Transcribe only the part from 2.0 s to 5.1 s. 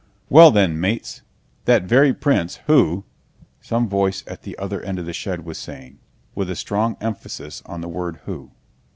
prince who..." some voice at the other end of